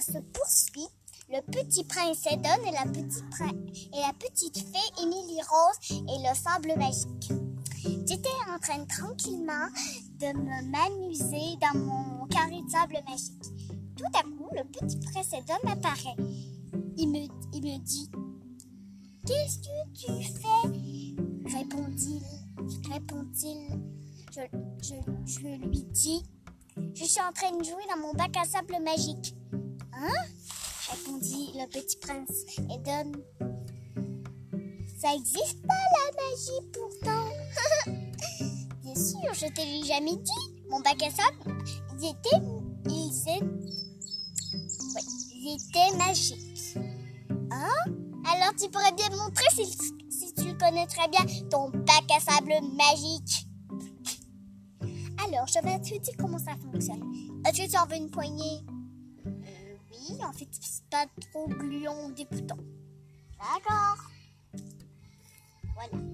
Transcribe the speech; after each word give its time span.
se 0.00 0.18
poursuit. 0.18 0.88
Le 1.28 1.40
petit 1.42 1.84
prince 1.84 2.26
Edon 2.26 2.62
et 2.66 2.72
la 2.72 2.86
petite, 4.12 4.58
fée 4.58 5.02
Émilie 5.02 5.40
Rose 5.48 6.02
et 6.08 6.18
le 6.18 6.34
sable 6.34 6.76
magique. 6.76 7.32
J'étais 8.06 8.28
en 8.48 8.58
train 8.58 8.84
tranquillement 8.86 9.68
de 10.18 10.32
m'amuser 10.70 11.56
dans 11.60 11.78
mon 11.78 12.26
carré 12.26 12.60
de 12.62 12.70
sable 12.70 12.98
magique. 13.08 13.44
Tout 13.96 14.18
à 14.18 14.22
coup, 14.22 14.48
le 14.52 14.64
petit 14.64 14.98
prince 14.98 15.32
Edon 15.32 15.70
apparaît. 15.70 16.16
Il 16.96 17.10
me, 17.10 17.28
il 17.52 17.62
me 17.62 17.78
dit 17.78 18.10
Qu'est-ce 19.26 19.58
que 19.58 19.88
tu 19.94 20.24
fais 20.24 21.20
répond-il. 21.56 22.22
Je, 24.32 24.40
je 25.26 25.46
lui 25.46 25.82
dis 25.90 26.22
Je 26.94 27.04
suis 27.04 27.20
en 27.20 27.32
train 27.32 27.56
de 27.56 27.64
jouer 27.64 27.82
dans 27.88 28.00
mon 28.00 28.14
bac 28.14 28.36
à 28.36 28.44
sable 28.44 28.82
magique. 28.82 29.34
Hein? 30.02 30.08
Répondit 30.90 31.52
le 31.54 31.66
petit 31.68 31.98
prince 31.98 32.46
et 32.58 32.78
donne. 32.78 33.22
Ça 34.98 35.14
existe 35.14 35.60
pas 35.66 35.74
la 35.74 36.10
magie 36.16 36.70
pourtant. 36.72 37.28
Bien 38.82 38.94
sûr, 38.94 39.34
je 39.34 39.46
te 39.52 39.60
l'ai 39.60 39.84
jamais 39.86 40.16
dit. 40.16 40.64
Mon 40.70 40.80
bac 40.80 41.02
à 41.02 41.10
sable, 41.10 41.62
il 41.98 42.08
était, 42.08 42.38
il 42.86 43.10
était, 43.10 43.44
oui, 44.94 45.02
il 45.34 45.58
était 45.58 45.96
magique. 45.96 46.76
Hein? 47.50 47.92
Alors 48.24 48.54
tu 48.56 48.70
pourrais 48.70 48.92
bien 48.92 49.10
montrer 49.10 49.44
si, 49.52 50.34
tu 50.34 50.56
connais 50.56 50.86
très 50.86 51.08
bien 51.08 51.26
ton 51.50 51.68
bac 51.70 52.04
à 52.16 52.20
sable 52.20 52.54
magique. 52.74 53.46
Alors, 55.26 55.46
je 55.46 55.60
vais 55.62 55.78
te 55.78 55.98
dire 55.98 56.14
comment 56.18 56.38
ça 56.38 56.52
fonctionne? 56.56 57.02
Tu 57.52 57.76
en 57.76 57.86
veux 57.86 57.96
une 57.96 58.10
poignée? 58.10 58.64
En 60.22 60.32
fait, 60.32 60.48
c'est 60.60 60.84
pas 60.90 61.06
trop 61.30 61.48
gluant 61.48 62.06
ou 62.06 62.12
dégoûtant. 62.12 62.58
D'accord. 63.38 64.10
Voilà. 65.74 66.04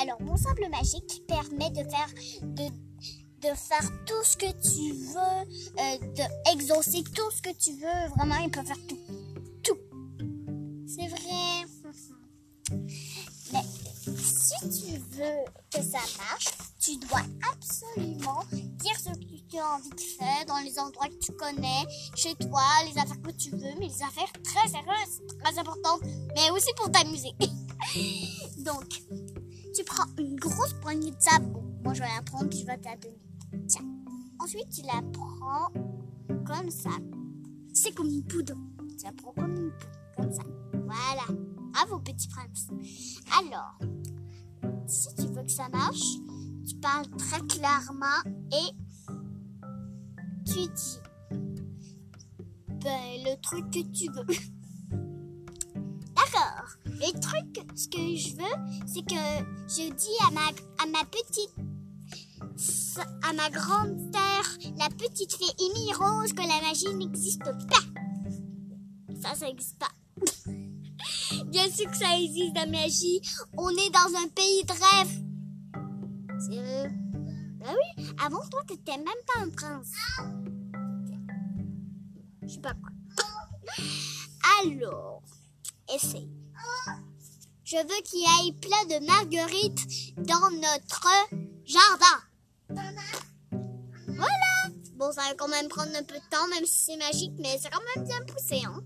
Alors, 0.00 0.20
mon 0.22 0.36
sable 0.36 0.68
magique 0.70 1.22
permet 1.26 1.70
de 1.70 1.88
faire 1.88 2.10
de, 2.42 3.48
faire 3.54 3.90
tout 4.06 4.24
ce 4.24 4.36
que 4.38 4.46
tu 4.46 4.92
veux, 4.92 5.44
euh, 5.78 5.98
de 6.14 6.54
exaucer 6.54 7.04
tout 7.04 7.30
ce 7.30 7.42
que 7.42 7.54
tu 7.54 7.72
veux. 7.72 8.08
Vraiment, 8.16 8.36
il 8.36 8.50
peut 8.50 8.62
faire 8.62 8.78
tout. 8.88 8.98
Tout. 9.62 9.78
C'est 10.86 11.08
vrai. 11.08 11.64
Mais 13.52 13.62
si 14.16 14.54
tu 14.60 14.98
veux 14.98 15.44
que 15.70 15.82
ça 15.82 16.00
marche, 16.18 16.48
tu 16.78 16.96
dois 16.96 17.22
absolument 17.52 18.13
envie 19.64 19.90
de 19.90 20.00
faire 20.00 20.44
dans 20.46 20.58
les 20.58 20.78
endroits 20.78 21.08
que 21.08 21.18
tu 21.18 21.32
connais, 21.32 21.84
chez 22.14 22.34
toi, 22.36 22.62
les 22.86 22.98
affaires 22.98 23.20
que 23.22 23.30
tu 23.30 23.50
veux, 23.50 23.74
mais 23.78 23.88
les 23.88 24.02
affaires 24.02 24.32
très 24.42 24.68
sérieuses, 24.68 25.22
très 25.42 25.58
importantes, 25.58 26.02
mais 26.34 26.50
aussi 26.50 26.72
pour 26.76 26.90
t'amuser. 26.90 27.32
Donc, 28.64 29.02
tu 29.74 29.84
prends 29.84 30.06
une 30.18 30.36
grosse 30.36 30.74
poignée 30.74 31.10
de 31.10 31.20
sable. 31.20 31.46
moi, 31.82 31.94
je 31.94 32.00
vais 32.00 32.08
la 32.14 32.22
prendre 32.22 32.48
puis 32.48 32.60
je 32.60 32.66
vais 32.66 32.78
te 32.78 32.84
la 32.84 32.96
donner. 32.96 33.18
Tiens. 33.68 33.84
Ensuite, 34.40 34.68
tu 34.70 34.82
la 34.82 35.02
prends 35.12 35.72
comme 36.44 36.70
ça. 36.70 36.90
C'est 37.72 37.94
comme 37.94 38.08
une 38.08 38.24
poudre. 38.24 38.54
Tu 38.98 39.04
la 39.04 39.12
prends 39.12 39.32
comme 39.32 39.56
une 39.56 39.70
poudre, 39.70 40.16
comme 40.16 40.32
ça. 40.32 40.42
Voilà. 40.72 41.40
Bravo, 41.72 41.98
petit 42.00 42.28
prince. 42.28 42.68
Alors, 43.38 43.78
si 44.86 45.14
tu 45.16 45.26
veux 45.26 45.42
que 45.42 45.50
ça 45.50 45.68
marche, 45.70 46.18
tu 46.66 46.76
parles 46.76 47.08
très 47.18 47.40
clairement 47.40 48.22
et 48.52 48.83
tu 50.54 50.68
dis 50.68 51.00
ben, 52.68 53.24
le 53.24 53.40
truc 53.40 53.70
que 53.72 53.80
tu 53.92 54.06
veux. 54.12 54.24
D'accord. 56.14 56.68
Le 56.84 57.18
truc, 57.18 57.66
ce 57.74 57.88
que 57.88 58.14
je 58.14 58.36
veux, 58.36 58.86
c'est 58.86 59.04
que 59.04 59.16
je 59.66 59.92
dis 59.92 60.16
à 60.26 60.30
ma, 60.30 60.46
à 60.80 60.86
ma 60.86 61.04
petite, 61.06 61.50
à 63.22 63.32
ma 63.32 63.50
grande 63.50 63.98
sœur, 64.12 64.44
la 64.78 64.88
petite 64.90 65.32
fée 65.32 65.52
Amy 65.58 65.92
Rose, 65.92 66.32
que 66.32 66.42
la 66.42 66.60
magie 66.60 66.94
n'existe 66.94 67.42
pas. 67.42 67.84
Ça, 69.20 69.34
ça 69.34 69.46
n'existe 69.46 69.78
pas. 69.78 69.90
Bien 71.46 71.68
sûr 71.68 71.90
que 71.90 71.96
ça 71.96 72.16
existe, 72.16 72.54
la 72.54 72.66
magie. 72.66 73.20
On 73.56 73.70
est 73.70 73.90
dans 73.90 74.18
un 74.22 74.28
pays 74.28 74.62
de 74.64 74.72
rêve. 74.72 75.23
Avant 78.24 78.46
toi, 78.48 78.62
t'étais 78.66 78.96
même 78.96 79.06
pas 79.26 79.40
un 79.40 79.50
prince. 79.50 79.92
Je 82.42 82.54
sais 82.54 82.60
pas 82.60 82.72
quoi. 82.72 82.90
Alors, 84.62 85.22
essaye. 85.94 86.30
Je 87.64 87.76
veux 87.76 88.02
qu'il 88.04 88.20
y 88.20 88.48
ait 88.48 88.52
plein 88.52 88.98
de 88.98 89.06
marguerites 89.06 90.16
dans 90.16 90.50
notre 90.50 91.08
jardin. 91.64 92.22
Voilà. 94.06 94.30
Bon, 94.94 95.12
ça 95.12 95.22
va 95.22 95.34
quand 95.34 95.48
même 95.48 95.68
prendre 95.68 95.94
un 95.94 96.02
peu 96.02 96.14
de 96.14 96.30
temps, 96.30 96.46
même 96.48 96.64
si 96.64 96.84
c'est 96.84 96.96
magique, 96.96 97.34
mais 97.38 97.58
c'est 97.60 97.70
quand 97.70 97.82
même 97.94 98.06
bien 98.06 98.24
poussé, 98.26 98.62
hein. 98.64 98.82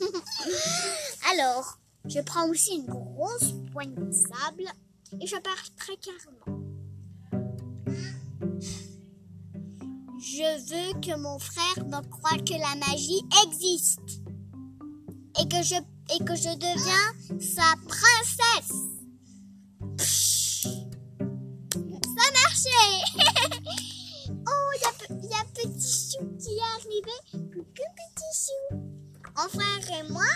Alors, 1.32 1.78
je 2.06 2.20
prends 2.20 2.48
aussi 2.48 2.76
une 2.76 2.86
grosse 2.86 3.52
poignée 3.72 3.96
de 3.96 4.12
sable 4.12 4.70
et 5.20 5.26
je 5.26 5.36
pars 5.36 5.74
très 5.76 5.96
carrément. 5.96 6.59
Je 10.32 10.46
veux 10.70 11.00
que 11.00 11.16
mon 11.18 11.40
frère 11.40 11.84
me 11.86 12.00
croie 12.08 12.38
que 12.38 12.52
la 12.52 12.76
magie 12.86 13.20
existe 13.44 14.22
et 15.40 15.48
que 15.48 15.60
je, 15.60 15.74
et 15.74 16.24
que 16.24 16.36
je 16.36 16.54
deviens 16.54 17.40
sa 17.40 17.74
princesse. 17.88 18.76
Ça 19.98 20.70
ça 22.16 22.26
marchait 22.44 23.00
oh, 24.30 24.70
il 24.76 25.24
y, 25.24 25.26
y, 25.26 25.34
a 25.34 25.44
petit 25.52 26.12
chou 26.12 26.24
qui 26.38 26.50
est 26.50 26.68
arrivé. 26.76 27.16
Coucou 27.52 27.86
petit 27.96 28.32
chou. 28.38 28.76
Mon 29.36 29.48
frère 29.48 29.98
et 29.98 30.08
moi, 30.12 30.30